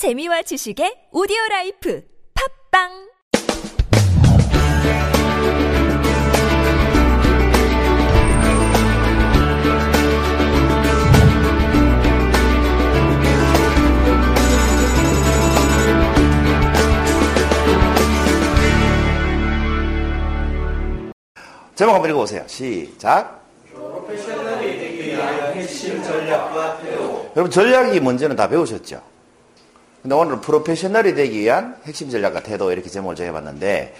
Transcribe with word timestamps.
재미와 0.00 0.40
지식의 0.40 1.12
오디오 1.12 1.36
라이프 1.50 2.02
팟빵 2.32 2.88
제목 21.74 21.92
한번 21.92 22.08
읽어보세요. 22.08 22.42
시작. 22.46 23.44
프로페셔널이 23.74 24.78
되기 24.78 25.08
위한 25.08 25.52
핵심 25.52 26.02
전략과 26.02 26.78
태도. 26.78 27.30
여러분 27.36 27.50
전략이 27.50 28.00
뭔지는 28.00 28.34
다 28.34 28.48
배우셨죠? 28.48 29.09
근데 30.02 30.14
오늘 30.14 30.40
프로페셔널이 30.40 31.14
되기 31.14 31.40
위한 31.40 31.76
핵심 31.84 32.10
전략과 32.10 32.42
태도 32.42 32.72
이렇게 32.72 32.88
제목을 32.88 33.16
정해봤는데 33.16 33.94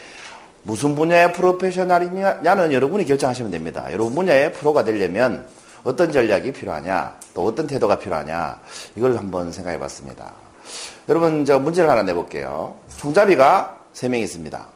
무슨 0.63 0.95
분야의 0.95 1.33
프로페셔널이냐는 1.35 2.73
여러분이 2.73 3.05
결정하시면 3.05 3.51
됩니다. 3.51 3.87
여러분 3.93 4.15
분야의 4.15 4.53
프로가 4.53 4.85
되려면 4.85 5.47
어떤 5.85 6.13
전략이 6.13 6.53
필요하냐, 6.53 7.17
또 7.35 7.47
어떤 7.47 7.67
태도가 7.67 7.99
필요하냐 7.99 8.61
이걸 8.97 9.17
한번 9.17 9.53
생각해 9.53 9.79
봤습니다. 9.79 10.33
여러분 11.09 11.45
저 11.45 11.59
문제를 11.59 11.91
하나 11.91 12.03
내볼게요. 12.03 12.77
총잡이가 12.99 13.79
3명 13.95 14.21
있습니다. 14.23 14.67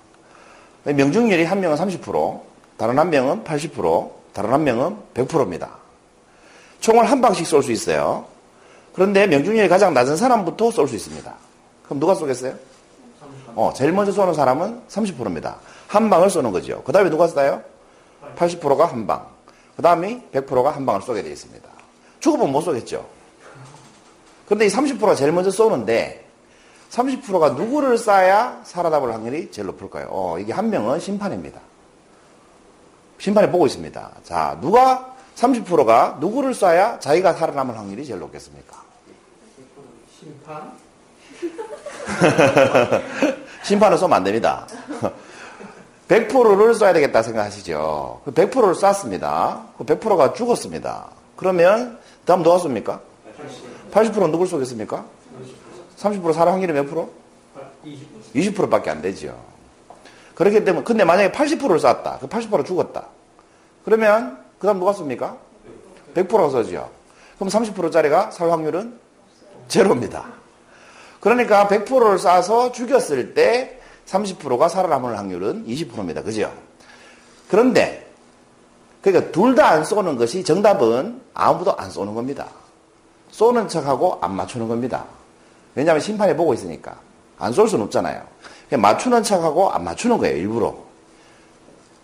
명중률이 0.84 1.44
한 1.44 1.60
명은 1.60 1.76
30%, 1.76 2.40
다른 2.76 2.98
한 2.98 3.08
명은 3.10 3.44
80%, 3.44 4.10
다른 4.32 4.52
한 4.52 4.64
명은 4.64 4.96
100%입니다. 5.14 5.70
총을 6.80 7.10
한 7.10 7.20
방씩 7.22 7.46
쏠 7.46 7.62
수 7.62 7.72
있어요. 7.72 8.26
그런데 8.94 9.26
명중률이 9.26 9.68
가장 9.68 9.92
낮은 9.92 10.16
사람부터 10.16 10.70
쏠 10.70 10.88
수 10.88 10.94
있습니다. 10.94 11.34
그럼 11.84 12.00
누가 12.00 12.14
쏘겠어요? 12.14 12.54
어, 13.56 13.72
제일 13.74 13.92
먼저 13.92 14.12
쏘는 14.12 14.34
사람은 14.34 14.82
30%입니다. 14.88 15.56
한 15.88 16.08
방을 16.10 16.30
쏘는 16.30 16.52
거죠. 16.52 16.82
그 16.84 16.92
다음에 16.92 17.10
누가 17.10 17.26
쏴요? 17.26 17.62
80%가 18.36 18.86
한 18.86 19.06
방. 19.06 19.26
그 19.76 19.82
다음에 19.82 20.24
100%가 20.32 20.70
한 20.70 20.86
방을 20.86 21.02
쏘게 21.02 21.22
되어 21.22 21.32
있습니다. 21.32 21.68
죽어보면 22.20 22.52
못 22.52 22.62
쏘겠죠. 22.62 23.04
그런데 24.46 24.66
이 24.66 24.68
30%가 24.68 25.14
제일 25.14 25.32
먼저 25.32 25.50
쏘는데 25.50 26.24
30%가 26.90 27.50
누구를 27.50 27.96
쏴야 27.96 28.64
살아남을 28.64 29.12
확률이 29.12 29.50
제일 29.50 29.66
높을까요? 29.66 30.06
어, 30.10 30.38
이게 30.38 30.52
한 30.52 30.70
명은 30.70 31.00
심판입니다. 31.00 31.60
심판이 33.18 33.50
보고 33.50 33.66
있습니다. 33.66 34.10
자, 34.22 34.58
누가 34.60 35.14
30%가 35.36 36.18
누구를 36.20 36.52
쏴야 36.52 37.00
자기가 37.00 37.34
살아남을 37.34 37.76
확률이 37.76 38.04
제일 38.04 38.20
높겠습니까? 38.20 38.83
심판? 40.24 40.72
심판을 43.62 43.98
쏘면 43.98 44.16
안 44.16 44.24
됩니다. 44.24 44.66
100%를 46.08 46.72
쏴야 46.72 46.94
되겠다 46.94 47.22
생각하시죠. 47.22 48.22
100%를 48.26 48.74
쐈습니다. 48.74 49.62
100%가 49.78 50.32
죽었습니다. 50.32 51.10
그러면 51.36 51.98
다음 52.24 52.42
누가 52.42 52.56
쏩니까? 52.56 53.00
80%는 53.92 54.30
누굴 54.30 54.46
쏘겠습니까? 54.46 55.04
30% 55.98 56.32
살아 56.32 56.52
확률이 56.52 56.72
몇 56.72 56.88
프로? 56.88 57.10
20%. 57.84 57.98
20%밖에 58.34 58.90
안 58.90 59.02
되죠. 59.02 59.38
그렇기 60.34 60.64
때문에 60.64 60.84
근데 60.84 61.04
만약에 61.04 61.32
80%를 61.32 61.78
쐈다. 61.78 62.18
그 62.20 62.28
80% 62.28 62.64
죽었다. 62.64 63.08
그러면 63.84 64.38
그 64.58 64.66
다음 64.66 64.78
누가 64.78 64.92
쏩니까? 64.92 65.36
100%가 66.14 66.48
쏘죠. 66.48 66.90
그럼 67.38 67.50
30%짜리가 67.50 68.30
살 68.30 68.50
확률은 68.50 69.03
제로입니다. 69.68 70.24
그러니까 71.20 71.66
100%를 71.68 72.16
쏴서 72.18 72.72
죽였을 72.72 73.34
때 73.34 73.80
30%가 74.06 74.68
살아남을 74.68 75.16
확률은 75.16 75.66
20%입니다. 75.66 76.22
그죠? 76.22 76.52
그런데 77.48 78.06
그러니까 79.02 79.30
둘 79.32 79.54
다 79.54 79.68
안 79.70 79.84
쏘는 79.84 80.16
것이 80.16 80.44
정답은 80.44 81.20
아무도 81.34 81.76
안 81.76 81.90
쏘는 81.90 82.14
겁니다. 82.14 82.46
쏘는 83.30 83.68
척하고 83.68 84.18
안 84.20 84.34
맞추는 84.34 84.68
겁니다. 84.68 85.04
왜냐하면 85.74 86.00
심판이 86.00 86.34
보고 86.36 86.54
있으니까. 86.54 86.96
안 87.38 87.52
쏠 87.52 87.68
수는 87.68 87.84
없잖아요. 87.86 88.22
맞추는 88.78 89.22
척하고 89.22 89.70
안 89.70 89.84
맞추는 89.84 90.18
거예요, 90.18 90.36
일부러. 90.36 90.74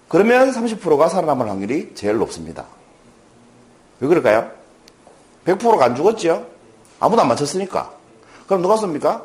그러면 0.08 0.50
30%가 0.52 1.08
살아남을 1.08 1.48
확률이 1.48 1.92
제일 1.94 2.16
높습니다. 2.18 2.64
왜 4.00 4.08
그럴까요? 4.08 4.50
100%가 5.44 5.84
안 5.84 5.94
죽었죠? 5.94 6.46
아무도 7.00 7.22
안 7.22 7.28
맞췄으니까. 7.28 7.90
그럼 8.46 8.62
누가 8.62 8.76
쏩니까? 8.76 9.24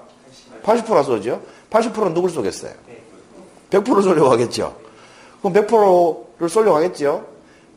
80%가 0.63 1.03
쏘죠? 1.03 1.41
80%는 1.69 2.13
누굴 2.13 2.29
쏘겠어요? 2.29 2.73
100% 3.69 4.01
쏘려고 4.03 4.31
하겠죠? 4.31 4.75
그럼 5.41 5.53
100%를 5.53 6.49
쏘려고 6.49 6.77
하겠죠? 6.77 7.25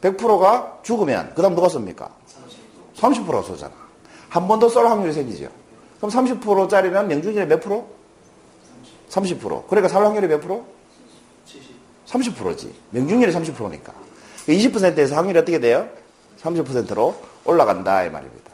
100%가 0.00 0.78
죽으면, 0.82 1.32
그 1.34 1.42
다음 1.42 1.54
누가 1.54 1.66
쏩니까? 1.68 2.08
30%가 2.96 3.42
쏘잖아. 3.42 3.72
한 4.28 4.46
번 4.46 4.58
더 4.60 4.68
쏠 4.68 4.86
확률이 4.86 5.12
생기죠. 5.12 5.48
그럼 5.98 6.10
30%짜리면 6.10 7.08
명중률이 7.08 7.46
몇 7.46 7.60
프로? 7.60 7.88
30%. 9.10 9.66
그러니까 9.68 9.88
살 9.88 10.04
확률이 10.04 10.28
몇 10.28 10.40
프로? 10.40 10.64
30%지. 12.06 12.72
명중률이 12.90 13.32
30%니까. 13.32 13.92
20%에서 14.46 15.16
확률이 15.16 15.38
어떻게 15.38 15.58
돼요? 15.58 15.88
30%로 16.42 17.14
올라간다 17.44 18.04
이 18.04 18.10
말입니다. 18.10 18.47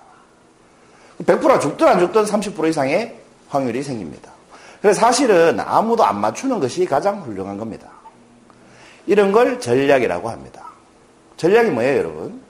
100%가 1.22 1.58
죽든 1.58 1.86
안 1.86 1.98
죽든 2.00 2.24
30% 2.24 2.68
이상의 2.68 3.16
확률이 3.48 3.82
생깁니다. 3.82 4.32
그래서 4.82 5.00
사실은 5.00 5.60
아무도 5.60 6.04
안 6.04 6.20
맞추는 6.20 6.60
것이 6.60 6.84
가장 6.84 7.22
훌륭한 7.22 7.56
겁니다. 7.56 7.88
이런 9.06 9.32
걸 9.32 9.60
전략이라고 9.60 10.28
합니다. 10.28 10.64
전략이 11.36 11.70
뭐예요, 11.70 11.98
여러분? 11.98 12.42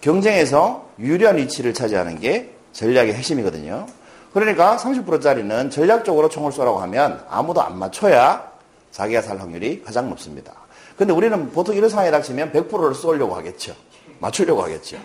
경쟁에서 0.00 0.88
유리한 0.98 1.36
위치를 1.36 1.74
차지하는 1.74 2.20
게 2.20 2.52
전략의 2.72 3.14
핵심이거든요. 3.14 3.86
그러니까 4.32 4.76
30%짜리는 4.76 5.70
전략적으로 5.70 6.28
총을 6.28 6.52
쏘라고 6.52 6.78
하면 6.80 7.24
아무도 7.28 7.62
안 7.62 7.78
맞춰야 7.78 8.50
자기가 8.90 9.22
살 9.22 9.38
확률이 9.38 9.82
가장 9.82 10.08
높습니다. 10.10 10.52
근데 10.96 11.12
우리는 11.12 11.50
보통 11.52 11.74
이런 11.74 11.90
상황에 11.90 12.10
닥치면 12.10 12.52
100%를 12.52 12.94
쏘려고 12.94 13.34
하겠죠. 13.34 13.74
맞추려고 14.18 14.62
하겠죠. 14.62 14.98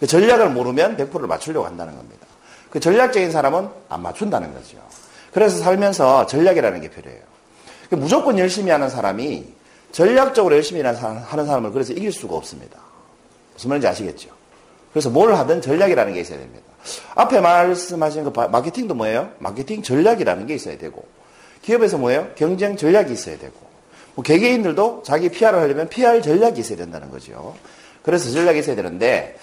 그 0.00 0.06
전략을 0.06 0.50
모르면 0.50 0.96
100%를 0.96 1.26
맞추려고 1.26 1.66
한다는 1.66 1.96
겁니다. 1.96 2.26
그 2.70 2.80
전략적인 2.80 3.30
사람은 3.30 3.68
안 3.88 4.02
맞춘다는 4.02 4.52
거죠. 4.52 4.78
그래서 5.32 5.58
살면서 5.58 6.26
전략이라는 6.26 6.80
게 6.80 6.90
필요해요. 6.90 7.22
그 7.88 7.94
무조건 7.94 8.38
열심히 8.38 8.70
하는 8.70 8.88
사람이 8.88 9.46
전략적으로 9.92 10.54
열심히 10.56 10.82
하는 10.82 11.46
사람을 11.46 11.72
그래서 11.72 11.92
이길 11.92 12.12
수가 12.12 12.36
없습니다. 12.36 12.78
무슨 13.54 13.68
말인지 13.70 13.86
아시겠죠? 13.86 14.28
그래서 14.92 15.10
뭘 15.10 15.34
하든 15.34 15.62
전략이라는 15.62 16.14
게 16.14 16.20
있어야 16.20 16.38
됩니다. 16.38 16.64
앞에 17.14 17.40
말씀하신 17.40 18.24
그 18.24 18.30
마케팅도 18.30 18.94
뭐예요? 18.94 19.30
마케팅 19.38 19.82
전략이라는 19.82 20.46
게 20.46 20.54
있어야 20.54 20.78
되고 20.78 21.06
기업에서 21.62 21.98
뭐예요? 21.98 22.28
경쟁 22.34 22.76
전략이 22.76 23.12
있어야 23.12 23.38
되고 23.38 23.54
뭐 24.14 24.22
개개인들도 24.22 25.02
자기 25.04 25.28
PR을 25.28 25.60
하려면 25.60 25.88
PR 25.88 26.22
전략이 26.22 26.60
있어야 26.60 26.78
된다는 26.78 27.10
거죠. 27.10 27.54
그래서 28.02 28.30
전략이 28.30 28.60
있어야 28.60 28.76
되는데 28.76 29.36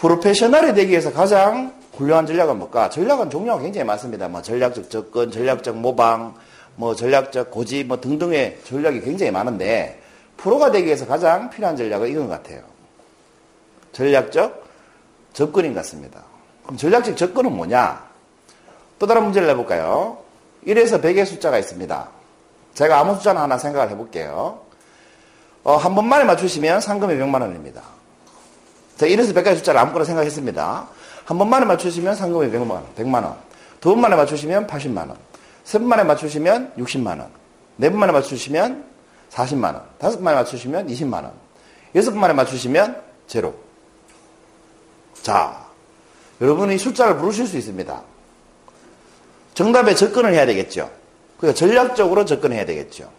프로페셔널이 0.00 0.72
되기 0.74 0.92
위해서 0.92 1.12
가장 1.12 1.74
훌륭한 1.94 2.26
전략은 2.26 2.58
뭘까? 2.58 2.88
전략은 2.88 3.28
종류가 3.28 3.60
굉장히 3.60 3.84
많습니다. 3.84 4.28
뭐 4.28 4.40
전략적 4.40 4.88
접근, 4.88 5.30
전략적 5.30 5.76
모방, 5.76 6.34
뭐 6.76 6.94
전략적 6.94 7.50
고집, 7.50 7.86
뭐 7.86 8.00
등등의 8.00 8.60
전략이 8.64 9.02
굉장히 9.02 9.30
많은데 9.30 10.00
프로가 10.38 10.70
되기 10.70 10.86
위해서 10.86 11.06
가장 11.06 11.50
필요한 11.50 11.76
전략은 11.76 12.08
이건 12.08 12.28
같아요. 12.28 12.62
전략적 13.92 14.64
접근인 15.34 15.74
것 15.74 15.80
같습니다. 15.80 16.22
그럼 16.62 16.78
전략적 16.78 17.18
접근은 17.18 17.54
뭐냐? 17.54 18.02
또 18.98 19.06
다른 19.06 19.24
문제를 19.24 19.48
내볼까요? 19.48 20.18
1에서 20.66 21.02
100의 21.02 21.26
숫자가 21.26 21.58
있습니다. 21.58 22.08
제가 22.72 23.00
아무 23.00 23.14
숫자나 23.16 23.42
하나 23.42 23.58
생각을 23.58 23.90
해볼게요. 23.90 24.60
어, 25.62 25.76
한 25.76 25.94
번만에 25.94 26.24
맞추시면 26.24 26.80
상금이 26.80 27.14
100만 27.14 27.42
원입니다. 27.42 27.99
제가 29.00 29.14
1에서 29.14 29.32
100가지 29.34 29.56
숫자를 29.56 29.80
아무거나 29.80 30.04
생각했습니다. 30.04 30.88
한 31.24 31.38
번만에 31.38 31.64
맞추시면 31.64 32.14
상금이 32.14 32.52
100만 32.52 32.70
원, 32.70 32.84
100만 32.94 33.24
원. 33.24 33.34
두 33.80 33.90
번만에 33.90 34.14
맞추시면 34.14 34.66
80만 34.66 35.08
원. 35.08 35.16
세 35.64 35.78
번만에 35.78 36.04
맞추시면 36.04 36.74
60만 36.76 37.18
원. 37.18 37.30
네 37.76 37.88
번만에 37.88 38.12
맞추시면 38.12 38.84
40만 39.30 39.64
원. 39.64 39.84
다섯 39.98 40.16
번만에 40.16 40.36
맞추시면 40.36 40.86
20만 40.88 41.14
원. 41.14 41.32
여섯 41.94 42.10
번만에 42.10 42.34
맞추시면 42.34 43.00
제로. 43.26 43.54
자, 45.22 45.66
여러분이 46.42 46.76
숫자를 46.76 47.16
부르실 47.16 47.46
수 47.46 47.56
있습니다. 47.56 48.02
정답에 49.54 49.94
접근을 49.94 50.34
해야 50.34 50.44
되겠죠. 50.44 50.90
그러니까 51.38 51.58
전략적으로 51.58 52.26
접근해야 52.26 52.66
되겠죠. 52.66 53.10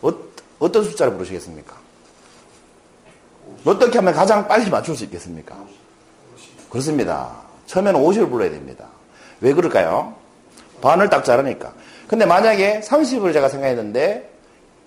어, 0.00 0.70
떤 0.70 0.84
숫자를 0.84 1.14
부르시겠습니까? 1.14 1.87
어떻게 3.64 3.98
하면 3.98 4.14
가장 4.14 4.46
빨리 4.46 4.70
맞출 4.70 4.96
수 4.96 5.04
있겠습니까? 5.04 5.56
그렇습니다. 6.70 7.30
처음에는 7.66 8.00
50을 8.00 8.30
불러야 8.30 8.50
됩니다. 8.50 8.86
왜 9.40 9.52
그럴까요? 9.52 10.14
반을 10.80 11.08
딱 11.08 11.24
자르니까. 11.24 11.72
근데 12.06 12.24
만약에 12.24 12.80
30을 12.80 13.32
제가 13.32 13.48
생각했는데 13.48 14.30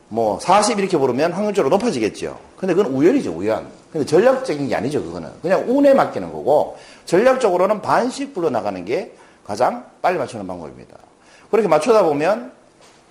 뭐 0.08 0.40
40 0.40 0.80
이렇게 0.80 0.98
부르면 0.98 1.32
확률적으로 1.32 1.76
높아지겠죠. 1.78 2.38
근데 2.58 2.74
그건 2.74 2.92
우연이죠, 2.94 3.32
우연. 3.32 3.68
근데 3.92 4.06
전략적인 4.06 4.68
게 4.68 4.76
아니죠, 4.76 5.04
그거는. 5.04 5.30
그냥 5.42 5.64
운에 5.68 5.94
맡기는 5.94 6.32
거고 6.32 6.78
전략적으로는 7.06 7.82
반씩 7.82 8.34
불러나가는 8.34 8.84
게 8.84 9.14
가장 9.46 9.86
빨리 10.02 10.18
맞추는 10.18 10.48
방법입니다. 10.48 10.98
그렇게 11.50 11.68
맞추다 11.68 12.04
보면 12.04 12.52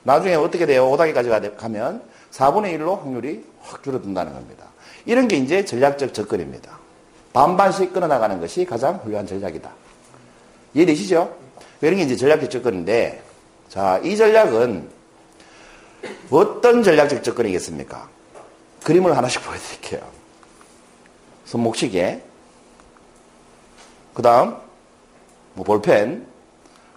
나중에 0.03 0.35
어떻게 0.35 0.67
돼요? 0.67 0.91
5단계까지 0.91 1.57
가면 1.57 2.03
4분의 2.33 2.79
1로 2.79 3.01
확률이 3.01 3.45
확 3.63 3.83
줄어든다는 3.83 4.33
겁니다. 4.33 4.67
이런 5.07 5.29
게 5.29 5.37
이제 5.37 5.65
전략적 5.65 6.15
접근입니다. 6.15 6.79
반반씩 7.33 7.93
끊어나가는 7.93 8.41
것이 8.41 8.65
가장 8.65 8.97
훌륭한 8.97 9.27
전략이다. 9.27 9.71
이해되시죠? 10.75 11.37
이런 11.81 11.97
게 11.97 12.03
이제 12.03 12.17
전략적 12.17 12.51
접근인데, 12.51 13.23
자, 13.69 13.99
이 14.03 14.17
전략은 14.17 14.89
어떤 16.31 16.83
전략적 16.83 17.23
접근이겠습니까? 17.23 18.09
그림을 18.85 19.17
하나씩 19.17 19.43
보여드릴게요. 19.45 20.01
손목시계, 21.45 22.23
그 24.15 24.23
다음, 24.23 24.57
뭐 25.55 25.65
볼펜, 25.65 26.27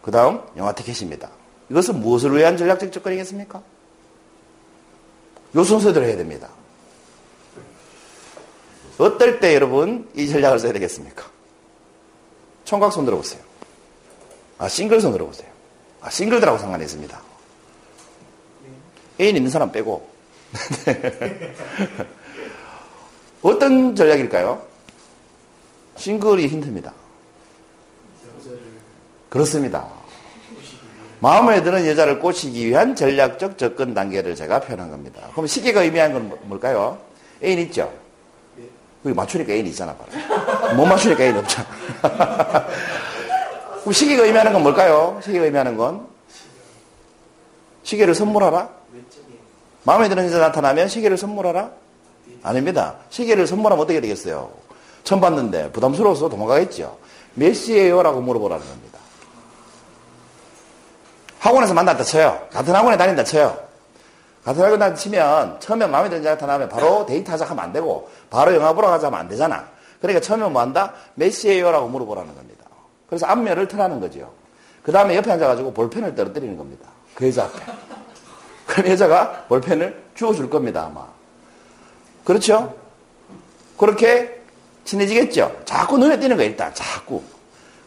그 0.02 0.12
다음, 0.12 0.42
영화 0.58 0.74
티켓입니다. 0.74 1.30
이것은 1.70 2.00
무엇을 2.02 2.36
위한 2.36 2.58
전략적 2.58 2.92
접근이겠습니까? 2.92 3.62
요 5.56 5.64
순서대로 5.64 6.06
해야 6.06 6.18
됩니다. 6.18 6.50
어떨 8.98 9.40
때 9.40 9.56
여러분 9.56 10.10
이 10.16 10.28
전략을 10.28 10.60
써야 10.60 10.74
되겠습니까? 10.74 11.26
총각 12.66 12.94
손 12.94 13.06
들어보세요. 13.06 13.42
아, 14.58 14.68
싱글 14.68 15.02
손 15.02 15.12
들어보세요. 15.12 15.50
아, 16.02 16.10
싱글들하고 16.10 16.58
상관이 16.58 16.84
있습니다. 16.84 17.22
애인 19.20 19.36
있는 19.36 19.52
사람 19.52 19.72
빼고. 19.72 20.10
어떤 23.42 23.96
전략일까요? 23.96 24.62
싱글이 25.98 26.48
힌트입니다. 26.48 26.94
그렇습니다. 29.30 29.88
마음에 31.20 31.64
드는 31.64 31.88
여자를 31.88 32.20
꼬시기 32.20 32.68
위한 32.68 32.96
전략적 32.96 33.58
접근 33.58 33.94
단계를 33.94 34.36
제가 34.36 34.60
표현한 34.60 34.92
겁니다. 34.92 35.22
그럼 35.32 35.48
시계가 35.48 35.84
의미하는 35.84 36.14
건 36.14 36.30
뭐, 36.30 36.40
뭘까요? 36.44 37.00
애인 37.42 37.60
있죠? 37.60 37.92
그게 39.04 39.14
맞추니까 39.14 39.52
애인 39.52 39.68
있잖아, 39.68 39.94
바로. 39.96 40.76
못 40.76 40.86
맞추니까 40.86 41.24
애인 41.24 41.38
없잖아. 41.38 41.68
그럼 43.82 43.92
시계가 43.92 44.24
의미하는 44.24 44.54
건 44.54 44.64
뭘까요? 44.64 45.20
시계가 45.22 45.44
의미하는 45.46 45.76
건? 45.76 46.08
시계를 47.84 48.16
선물하라? 48.16 48.70
마음에 49.84 50.08
드는 50.08 50.26
여자 50.26 50.40
나타나면 50.40 50.88
시계를 50.88 51.18
선물하라? 51.18 51.72
아닙니다. 52.44 52.96
시계를 53.10 53.46
선물하면 53.46 53.84
어떻게 53.84 54.00
되겠어요? 54.00 54.50
처음 55.04 55.20
봤는데 55.20 55.72
부담스러워서 55.74 56.30
도망가겠죠. 56.30 56.98
몇 57.34 57.54
시에요? 57.54 58.02
라고 58.02 58.22
물어보라는 58.22 58.66
겁니다. 58.66 59.00
학원에서 61.40 61.74
만났다 61.74 62.06
쳐요. 62.06 62.48
같은 62.54 62.74
학원에 62.74 62.96
다닌다 62.96 63.26
쳐요. 63.26 63.58
같은 64.44 64.62
학원에 64.62 64.78
다닌다 64.78 65.00
치면 65.00 65.60
처음에 65.60 65.88
마음에 65.88 66.10
드는 66.10 66.24
자가 66.24 66.36
나타나면 66.36 66.70
바로 66.70 67.06
데이트 67.06 67.32
하자 67.32 67.46
하면 67.46 67.64
안 67.64 67.72
되고 67.72 68.10
바로 68.30 68.54
영화 68.54 68.74
보러 68.74 68.90
가자 68.90 69.08
하면 69.08 69.20
안 69.20 69.28
되잖아. 69.28 69.68
그러니까 70.02 70.22
처음에 70.22 70.48
뭐 70.50 70.62
한다? 70.62 70.94
몇 71.16 71.32
시에요? 71.32 71.72
라고 71.72 71.88
물어보라는 71.88 72.36
겁니다. 72.36 72.66
그래서 73.08 73.26
앞면을 73.28 73.68
틀라는 73.68 74.02
거죠. 74.02 74.34
그 74.84 74.92
다음에 74.92 75.16
옆에 75.16 75.32
앉아가지고 75.32 75.74
볼펜을 75.74 76.14
떨어뜨리는 76.14 76.58
겁니다. 76.58 76.90
그 77.16 77.28
여자 77.28 77.46
앞에. 77.46 77.60
그럼 78.68 78.92
여자가 78.92 79.46
볼펜을 79.48 80.04
주워줄 80.14 80.50
겁니다, 80.50 80.88
아마. 80.88 81.06
그렇죠? 82.26 82.76
그렇게 83.78 84.42
친해지겠죠? 84.84 85.62
자꾸 85.64 85.98
눈에 85.98 86.20
띄는 86.20 86.36
거예요, 86.36 86.52
일단. 86.52 86.74
자꾸. 86.74 87.22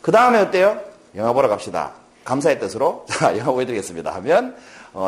그 0.01 0.11
다음에 0.11 0.39
어때요? 0.39 0.81
영화 1.17 1.33
보러 1.33 1.49
갑시다. 1.49 1.93
감사의 2.27 2.59
뜻으로 2.59 3.07
자 3.09 3.37
영화 3.39 3.53
보여드리겠습니다 3.53 4.15
하면 4.17 4.49
어, 4.49 4.55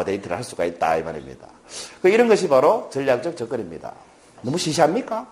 데이트를 0.04 0.36
할 0.36 0.44
수가 0.44 0.64
있다 0.64 0.96
이 0.96 1.02
말입니다. 1.02 1.48
그 2.02 2.08
이런 2.08 2.28
것이 2.28 2.48
바로 2.48 2.88
전략적 2.92 3.36
접근입니다. 3.36 3.94
너무 4.42 4.58
시시합니까? 4.58 5.26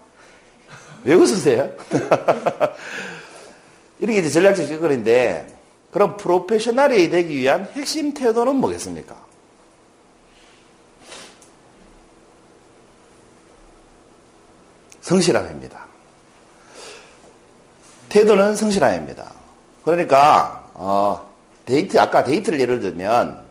왜 1.05 1.15
웃으세요? 1.15 1.71
이렇게 4.01 4.19
이제 4.19 4.31
전략적 4.31 4.67
접근인데 4.67 5.57
그럼 5.91 6.17
프로페셔널이 6.17 7.11
되기 7.11 7.37
위한 7.37 7.69
핵심 7.73 8.13
태도는 8.13 8.57
뭐겠습니까? 8.57 9.17
성실함입니다. 15.01 15.87
태도는 18.09 18.57
성실함입니다. 18.57 19.33
그러니까 19.85 20.69
어, 20.75 21.33
데이트, 21.65 21.99
아까 21.99 22.25
데이트를 22.25 22.61
예를 22.61 22.81
들면, 22.81 23.46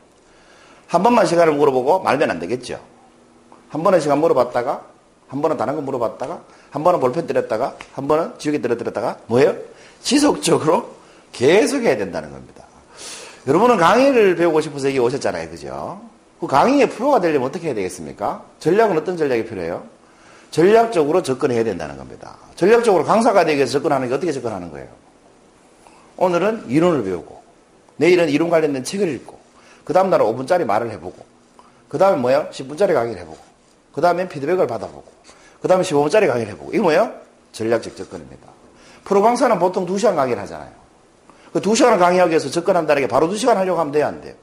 한 0.88 1.04
번만 1.04 1.26
시간을 1.26 1.54
물어보고 1.54 2.00
말면 2.00 2.32
안 2.32 2.40
되겠죠. 2.40 2.80
한 3.70 3.84
번은 3.84 4.00
시간 4.00 4.20
물어봤다가, 4.20 4.84
한 5.28 5.42
번은 5.42 5.58
다른 5.58 5.76
거 5.76 5.82
물어봤다가, 5.82 6.42
한 6.70 6.84
번은 6.84 7.00
볼펜 7.00 7.28
빌렸다가, 7.28 7.76
한 7.94 8.08
번은 8.08 8.34
지우개 8.38 8.62
빌렸다가, 8.62 9.18
뭐예요? 9.28 9.56
지속적으로 10.02 10.90
계속 11.32 11.82
해야 11.82 11.98
된다는 11.98 12.32
겁니다. 12.32 12.64
여러분은 13.48 13.78
강의를 13.78 14.36
배우고 14.36 14.62
싶어서 14.62 14.88
여기 14.88 15.00
오셨잖아요. 15.00 15.50
그죠? 15.50 16.02
그 16.40 16.48
강의의 16.48 16.90
프로가 16.90 17.22
되려면 17.22 17.50
어떻게 17.50 17.68
해야 17.68 17.76
되겠습니까? 17.76 18.44
전략은 18.60 18.98
어떤 18.98 19.18
전략이 19.18 19.46
필요해요? 19.46 19.84
전략적으로 20.52 21.22
접근해야 21.22 21.64
된다는 21.64 21.98
겁니다. 21.98 22.38
전략적으로 22.56 23.04
강사가 23.04 23.44
되기 23.46 23.58
위해서 23.58 23.74
접근하는 23.74 24.08
게 24.08 24.14
어떻게 24.14 24.32
접근하는 24.32 24.72
거예요? 24.72 24.88
오늘은 26.18 26.66
이론을 26.70 27.04
배우고, 27.04 27.42
내일은 27.98 28.30
이론 28.30 28.50
관련된 28.50 28.84
책을 28.84 29.10
읽고, 29.10 29.35
그 29.86 29.94
다음날은 29.94 30.26
5분짜리 30.26 30.66
말을 30.66 30.92
해보고, 30.92 31.24
그 31.88 31.98
다음에 31.98 32.18
뭐예요? 32.18 32.50
10분짜리 32.52 32.94
강의를 32.94 33.22
해보고, 33.22 33.38
그 33.94 34.02
다음에 34.02 34.28
피드백을 34.28 34.68
받아보고, 34.68 35.06
그 35.62 35.68
다음에 35.68 35.84
15분짜리 35.84 36.28
강의를 36.28 36.52
해보고, 36.54 36.74
이거 36.74 36.84
뭐예요? 36.84 37.14
전략적 37.54 37.96
접근입니다. 37.96 38.50
프로 39.06 39.22
강사는 39.22 39.58
보통 39.60 39.86
2시간 39.86 40.16
강의를 40.16 40.42
하잖아요. 40.44 40.72
그 41.54 41.62
2시간을 41.62 42.00
강의하기 42.00 42.32
위해서 42.32 42.50
접근한다는 42.50 43.04
게 43.04 43.08
바로 43.08 43.30
2시간 43.30 43.54
하려고 43.54 43.80
하면 43.80 43.94
돼요, 43.94 44.08
안 44.08 44.20
돼요? 44.20 44.34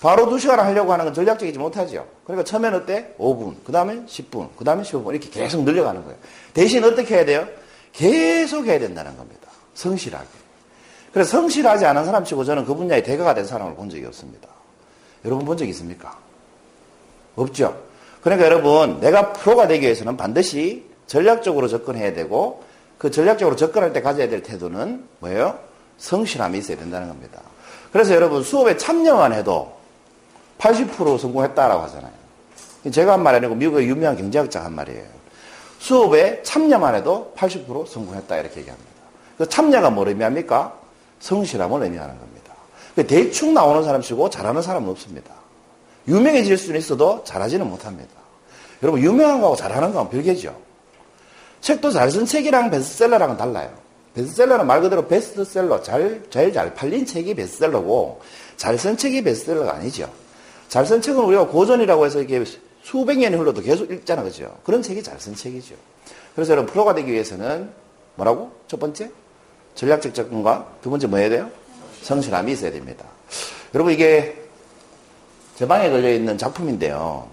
바로 0.00 0.26
2시간 0.26 0.56
하려고 0.56 0.92
하는 0.92 1.04
건 1.04 1.12
전략적이지 1.12 1.58
못하죠. 1.58 2.06
그러니까 2.24 2.44
처음에는 2.44 2.82
어때? 2.82 3.14
5분, 3.18 3.56
그 3.64 3.72
다음에 3.72 3.96
10분, 4.06 4.50
그 4.56 4.64
다음에 4.64 4.84
15분, 4.84 5.10
이렇게 5.10 5.28
계속 5.28 5.64
늘려가는 5.64 6.04
거예요. 6.04 6.16
대신 6.54 6.82
어떻게 6.84 7.16
해야 7.16 7.24
돼요? 7.24 7.48
계속 7.92 8.64
해야 8.66 8.78
된다는 8.78 9.16
겁니다. 9.16 9.48
성실하게. 9.74 10.47
그래서 11.12 11.30
성실하지 11.30 11.86
않은 11.86 12.04
사람 12.04 12.24
치고 12.24 12.44
저는 12.44 12.64
그 12.64 12.74
분야의 12.74 13.02
대가가 13.02 13.34
된 13.34 13.44
사람을 13.44 13.74
본 13.74 13.90
적이 13.90 14.06
없습니다. 14.06 14.48
여러분 15.24 15.44
본 15.44 15.56
적 15.56 15.68
있습니까? 15.68 16.16
없죠? 17.36 17.76
그러니까 18.22 18.46
여러분, 18.46 19.00
내가 19.00 19.32
프로가 19.32 19.68
되기 19.68 19.84
위해서는 19.84 20.16
반드시 20.16 20.84
전략적으로 21.06 21.68
접근해야 21.68 22.12
되고, 22.12 22.64
그 22.98 23.10
전략적으로 23.10 23.56
접근할 23.56 23.92
때 23.92 24.02
가져야 24.02 24.28
될 24.28 24.42
태도는 24.42 25.04
뭐예요? 25.20 25.58
성실함이 25.98 26.58
있어야 26.58 26.76
된다는 26.76 27.08
겁니다. 27.08 27.40
그래서 27.92 28.14
여러분, 28.14 28.42
수업에 28.42 28.76
참여만 28.76 29.32
해도 29.32 29.72
80% 30.58 31.18
성공했다라고 31.18 31.82
하잖아요. 31.84 32.12
제가 32.92 33.12
한 33.12 33.22
말이 33.22 33.36
아니고 33.36 33.54
미국의 33.54 33.88
유명한 33.88 34.16
경제학자가 34.16 34.66
한 34.66 34.74
말이에요. 34.74 35.04
수업에 35.78 36.42
참여만 36.42 36.96
해도 36.96 37.32
80% 37.36 37.86
성공했다 37.86 38.36
이렇게 38.36 38.60
얘기합니다. 38.60 38.90
그 39.38 39.48
참여가 39.48 39.90
뭘 39.90 40.08
의미합니까? 40.08 40.77
성실함을 41.20 41.82
의미하는 41.82 42.18
겁니다. 42.18 42.54
그 42.94 43.06
대충 43.06 43.54
나오는 43.54 43.84
사람 43.84 44.02
치고 44.02 44.30
잘하는 44.30 44.62
사람은 44.62 44.88
없습니다. 44.90 45.34
유명해질 46.06 46.56
수는 46.56 46.78
있어도 46.78 47.22
잘하지는 47.24 47.68
못합니다. 47.68 48.10
여러분 48.82 49.02
유명한 49.02 49.40
거하고 49.40 49.56
잘하는 49.56 49.92
거하고 49.92 50.10
별개죠. 50.10 50.56
책도 51.60 51.90
잘 51.90 52.10
쓴 52.10 52.24
책이랑 52.24 52.70
베스트셀러랑은 52.70 53.36
달라요. 53.36 53.70
베스트셀러는 54.14 54.66
말 54.66 54.80
그대로 54.80 55.06
베스트셀러, 55.06 55.82
잘, 55.82 56.22
제일 56.30 56.52
잘 56.52 56.74
팔린 56.74 57.04
책이 57.04 57.34
베스트셀러고, 57.34 58.20
잘 58.56 58.76
쓴 58.76 58.96
책이 58.96 59.22
베스트셀러가 59.22 59.74
아니죠. 59.74 60.10
잘 60.68 60.84
쓴 60.84 61.00
책은 61.00 61.22
우리가 61.22 61.46
고전이라고 61.48 62.06
해서 62.06 62.20
이게 62.20 62.42
수백 62.82 63.18
년이 63.18 63.36
흘러도 63.36 63.60
계속 63.60 63.90
읽잖아, 63.90 64.22
그죠? 64.22 64.56
그런 64.64 64.82
책이 64.82 65.02
잘 65.02 65.18
쓴 65.18 65.34
책이죠. 65.34 65.74
그래서 66.34 66.52
여러분, 66.52 66.72
프로가 66.72 66.94
되기 66.94 67.12
위해서는 67.12 67.70
뭐라고? 68.14 68.52
첫 68.66 68.80
번째? 68.80 69.10
전략적 69.78 70.12
접근과 70.12 70.66
두 70.82 70.90
번째 70.90 71.06
뭐 71.06 71.20
해야 71.20 71.28
돼요? 71.28 71.48
성실함이 72.02 72.50
있어야 72.50 72.72
됩니다. 72.72 73.04
여러분, 73.74 73.92
이게 73.92 74.42
제 75.54 75.68
방에 75.68 75.88
걸려 75.88 76.12
있는 76.12 76.36
작품인데요. 76.36 77.28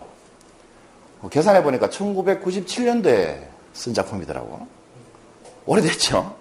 계산해 1.32 1.64
보니까 1.64 1.90
1997년도에 1.90 3.48
쓴 3.74 3.96
작품이더라고. 3.96 4.68
오래됐죠? 5.66 6.36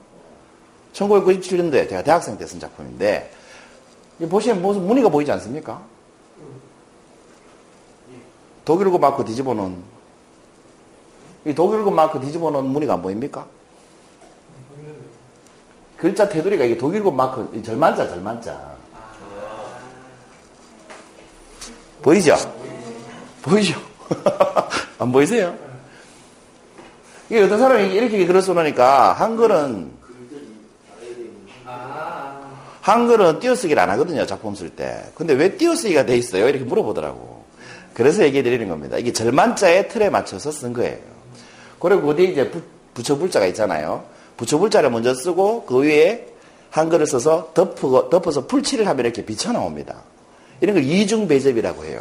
1997년도에 0.92 1.88
제가 1.88 2.02
대학생 2.02 2.36
때 2.36 2.44
쓴 2.44 2.60
작품인데 2.60 3.32
보시면 4.28 4.60
무슨 4.60 4.86
무늬가 4.86 5.08
보이지 5.08 5.32
않습니까? 5.32 5.82
독일고 8.66 8.98
마크 8.98 9.24
뒤집어 9.24 9.54
놓은 9.54 9.82
이 11.46 11.54
독일고 11.54 11.90
마크 11.90 12.20
뒤집어 12.20 12.50
놓은 12.50 12.66
무늬가 12.66 12.92
안 12.94 13.02
보입니까? 13.02 13.46
글자 16.04 16.28
테두리가 16.28 16.66
이게 16.66 16.76
독일고 16.76 17.10
마크 17.10 17.50
절만자 17.62 18.06
절만자 18.06 18.60
보이죠? 22.02 22.36
보이죠? 23.40 23.80
안 25.00 25.10
보이세요? 25.10 25.56
이게 27.30 27.40
어떤 27.40 27.58
사람이 27.58 27.94
이렇게 27.94 28.26
글을 28.26 28.42
써놓으니까 28.42 29.14
한글은 29.14 29.92
한글은 32.82 33.40
띄어쓰기를 33.40 33.82
안 33.82 33.88
하거든요 33.92 34.26
작품 34.26 34.54
쓸 34.54 34.68
때. 34.68 35.10
근데 35.14 35.32
왜 35.32 35.56
띄어쓰기가 35.56 36.04
돼 36.04 36.18
있어요? 36.18 36.50
이렇게 36.50 36.66
물어보더라고. 36.66 37.46
그래서 37.94 38.24
얘기해 38.24 38.42
드리는 38.42 38.68
겁니다. 38.68 38.98
이게 38.98 39.10
절만자의 39.10 39.88
틀에 39.88 40.10
맞춰서 40.10 40.52
쓴 40.52 40.74
거예요. 40.74 40.98
그리고 41.78 42.10
어디 42.10 42.24
이제 42.24 42.52
부처불자가 42.92 43.46
있잖아요. 43.46 44.12
부처불자를 44.36 44.90
먼저 44.90 45.14
쓰고 45.14 45.64
그 45.64 45.80
위에 45.82 46.26
한글을 46.70 47.06
써서 47.06 47.50
덮어, 47.54 48.08
덮어서 48.10 48.46
풀칠을 48.46 48.86
하면 48.88 49.04
이렇게 49.04 49.24
비쳐 49.24 49.52
나옵니다. 49.52 50.02
이런 50.60 50.74
걸 50.74 50.84
이중배접이라고 50.84 51.84
해요. 51.84 52.00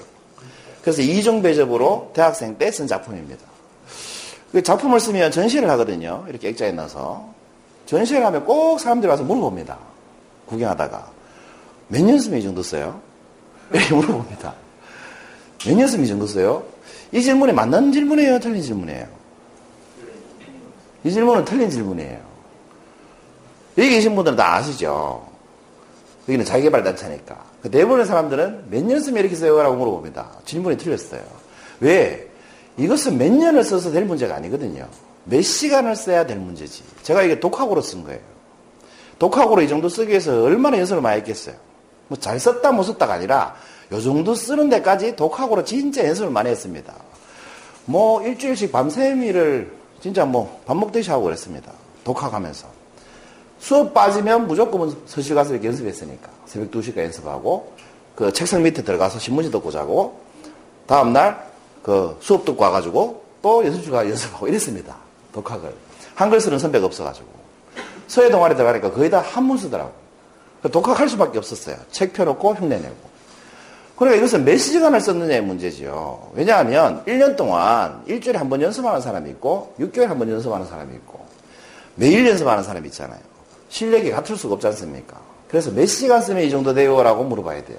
그래서 0.81 1.01
이중배접으로 1.01 2.11
대학생 2.13 2.57
때 2.57 2.71
쓴 2.71 2.87
작품입니다. 2.87 3.41
그 4.51 4.61
작품을 4.63 4.99
쓰면 4.99 5.31
전시를 5.31 5.69
하거든요. 5.71 6.25
이렇게 6.29 6.49
액자에 6.49 6.71
넣어서. 6.73 7.29
전시를 7.85 8.25
하면 8.25 8.45
꼭 8.45 8.79
사람들이 8.79 9.09
와서 9.09 9.23
물어봅니다. 9.23 9.77
구경하다가. 10.47 11.11
몇 11.89 12.01
년 12.03 12.19
쓰면 12.19 12.39
이 12.39 12.43
정도 12.43 12.63
써요? 12.63 12.99
이렇게 13.71 13.93
물어봅니다. 13.93 14.53
몇 15.65 15.75
년 15.75 15.87
쓰면 15.87 16.05
이 16.05 16.07
정도 16.09 16.25
써요? 16.27 16.63
이 17.11 17.21
질문이 17.21 17.53
맞는 17.53 17.91
질문이에요? 17.91 18.39
틀린 18.39 18.61
질문이에요? 18.61 19.07
이 21.03 21.11
질문은 21.11 21.45
틀린 21.45 21.69
질문이에요. 21.69 22.19
여기 23.77 23.89
계신 23.89 24.15
분들은 24.15 24.37
다 24.37 24.55
아시죠? 24.55 25.25
여기는 26.27 26.45
자기개발 26.45 26.83
단체니까. 26.83 27.43
그 27.61 27.69
대부분의 27.71 28.05
사람들은 28.05 28.65
몇 28.69 28.83
년 28.83 28.99
쓰면 29.01 29.19
이렇게 29.19 29.35
써요? 29.35 29.61
라고 29.61 29.75
물어봅니다. 29.75 30.29
질문이 30.45 30.77
틀렸어요. 30.77 31.21
왜? 31.79 32.29
이것은 32.77 33.17
몇 33.17 33.31
년을 33.31 33.63
써서 33.63 33.91
될 33.91 34.05
문제가 34.05 34.35
아니거든요. 34.35 34.87
몇 35.25 35.41
시간을 35.41 35.95
써야 35.95 36.25
될 36.25 36.37
문제지. 36.37 36.83
제가 37.03 37.23
이게 37.23 37.39
독학으로 37.39 37.81
쓴 37.81 38.03
거예요. 38.03 38.19
독학으로 39.19 39.61
이 39.61 39.67
정도 39.67 39.89
쓰기 39.89 40.09
위해서 40.09 40.43
얼마나 40.43 40.77
연습을 40.79 41.01
많이 41.01 41.17
했겠어요. 41.19 41.55
뭐 42.07 42.17
잘 42.19 42.39
썼다 42.39 42.71
못 42.71 42.83
썼다가 42.83 43.13
아니라 43.13 43.55
요 43.91 44.01
정도 44.01 44.35
쓰는 44.35 44.69
데까지 44.69 45.15
독학으로 45.15 45.63
진짜 45.63 46.05
연습을 46.07 46.29
많이 46.31 46.49
했습니다. 46.49 46.93
뭐 47.85 48.21
일주일씩 48.23 48.71
밤새미를 48.71 49.71
진짜 50.03 50.25
뭐 50.25 50.59
밥 50.65 50.75
먹듯이 50.75 51.09
하고 51.09 51.23
그랬습니다. 51.23 51.71
독학하면서. 52.03 52.67
수업 53.57 53.93
빠지면 53.93 54.47
무조건 54.47 54.93
서실 55.05 55.33
가서 55.33 55.53
이렇게 55.53 55.69
연습했으니까. 55.69 56.29
새벽 56.45 56.71
2시까지 56.71 57.03
연습하고 57.05 57.71
그 58.13 58.33
책상 58.33 58.61
밑에 58.63 58.83
들어가서 58.83 59.17
신문지 59.17 59.49
듣고 59.49 59.71
자고 59.71 60.19
다음날 60.87 61.49
그 61.81 62.17
수업 62.19 62.43
듣고 62.43 62.61
와가지고 62.61 63.23
또 63.41 63.65
연습실 63.65 63.93
가 63.93 64.05
연습하고 64.05 64.49
이랬습니다. 64.49 64.97
독학을. 65.31 65.73
한글 66.15 66.41
쓰는 66.41 66.59
선배가 66.59 66.85
없어가지고. 66.85 67.27
서예 68.07 68.29
동아리 68.29 68.55
들어가니까 68.57 68.91
거의 68.91 69.09
다 69.09 69.21
한문 69.21 69.57
쓰더라고. 69.57 69.93
독학할 70.69 71.07
수밖에 71.07 71.37
없었어요. 71.37 71.77
책 71.91 72.11
펴놓고 72.11 72.55
흉내내고. 72.55 73.12
그러니까 73.95 74.17
이것은 74.17 74.43
몇 74.43 74.57
시간을 74.57 74.99
썼느냐의 74.99 75.41
문제지요. 75.41 76.31
왜냐하면 76.33 77.03
1년 77.05 77.35
동안 77.35 78.01
일주일에 78.07 78.37
한 78.39 78.49
번 78.49 78.61
연습하는 78.61 79.01
사람이 79.01 79.29
있고 79.31 79.73
6개월에 79.79 80.05
한 80.07 80.17
번 80.19 80.29
연습하는 80.29 80.65
사람이 80.65 80.93
있고 80.95 81.23
매일 81.95 82.27
연습하는 82.27 82.63
사람이 82.63 82.87
있잖아요. 82.87 83.19
실력이 83.69 84.11
같을 84.11 84.35
수가 84.35 84.55
없지 84.55 84.67
않습니까? 84.67 85.17
그래서 85.47 85.69
몇 85.71 85.85
시간 85.85 86.21
쓰면 86.21 86.43
이 86.43 86.49
정도 86.49 86.73
돼요? 86.73 87.01
라고 87.03 87.23
물어봐야 87.23 87.63
돼요. 87.65 87.77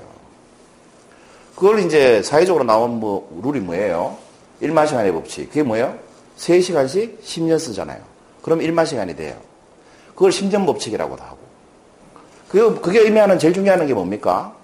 그걸 1.56 1.80
이제 1.80 2.22
사회적으로 2.22 2.64
나온 2.64 2.98
뭐, 3.00 3.28
룰이 3.42 3.60
뭐예요? 3.60 4.16
1만 4.62 4.86
시간의 4.86 5.12
법칙. 5.12 5.48
그게 5.48 5.62
뭐예요? 5.62 5.96
3시간씩 6.36 7.20
10년 7.22 7.58
쓰잖아요. 7.58 8.00
그럼 8.42 8.60
1만 8.60 8.86
시간이 8.86 9.14
돼요. 9.16 9.36
그걸 10.14 10.30
10년 10.30 10.66
법칙이라고도 10.66 11.22
하고. 11.22 11.38
그게, 12.48 12.80
그게 12.80 13.00
의미하는 13.00 13.38
제일 13.38 13.52
중요한 13.54 13.84
게 13.86 13.94
뭡니까? 13.94 14.54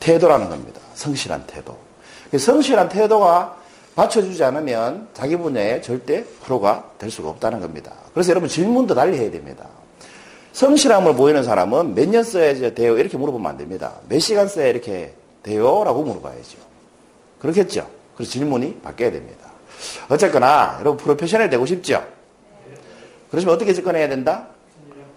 태도라는 0.00 0.48
겁니다. 0.48 0.80
성실한 0.94 1.44
태도. 1.46 1.76
성실한 2.36 2.88
태도가 2.88 3.56
받쳐주지 3.94 4.44
않으면 4.44 5.08
자기 5.12 5.36
분야에 5.36 5.80
절대 5.80 6.24
프로가 6.44 6.90
될 6.98 7.10
수가 7.10 7.30
없다는 7.30 7.60
겁니다. 7.60 7.92
그래서 8.14 8.30
여러분 8.30 8.48
질문도 8.48 8.94
달리 8.94 9.18
해야 9.18 9.30
됩니다. 9.30 9.66
성실함을 10.52 11.14
보이는 11.14 11.42
사람은 11.42 11.94
몇 11.94 12.08
년 12.08 12.22
써야 12.24 12.54
돼요? 12.74 12.98
이렇게 12.98 13.16
물어보면 13.16 13.50
안 13.50 13.56
됩니다. 13.56 13.94
몇 14.08 14.18
시간 14.20 14.48
써야 14.48 14.66
이렇게 14.66 15.14
돼요? 15.42 15.82
라고 15.84 16.02
물어봐야죠. 16.02 16.58
그렇겠죠? 17.40 17.88
그래서 18.16 18.32
질문이 18.32 18.80
바뀌어야 18.82 19.10
됩니다. 19.10 19.48
어쨌거나 20.08 20.76
여러분 20.80 20.96
프로페셔널 20.96 21.50
되고 21.50 21.64
싶죠? 21.66 22.04
그러시면 23.30 23.54
어떻게 23.54 23.72
접근해야 23.74 24.08
된다? 24.08 24.48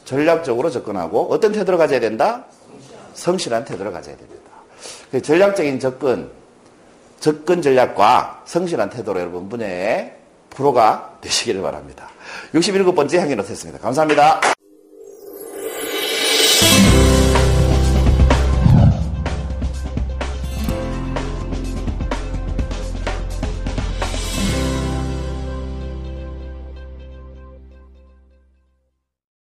전략적으로 0.06 0.70
접근하고 0.70 1.28
어떤 1.32 1.52
태도를 1.52 1.78
가져야 1.78 2.00
된다? 2.00 2.46
성실한 3.14 3.66
태도를 3.66 3.92
가져야 3.92 4.16
됩니다. 4.18 4.41
그 5.12 5.22
전략적인 5.22 5.80
접근, 5.80 6.32
접근 7.20 7.62
전략과 7.62 8.44
성실한 8.46 8.90
태도로 8.90 9.20
여러분 9.20 9.50
분야의 9.50 10.16
프로가 10.50 11.18
되시기를 11.22 11.62
바랍니다. 11.62 12.10
67번째 12.54 13.18
향기 13.18 13.36
노트였습니다. 13.36 13.80
감사합니다. 13.80 14.61